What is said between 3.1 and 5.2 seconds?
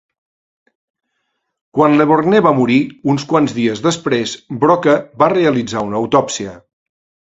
uns quants dies després, Broca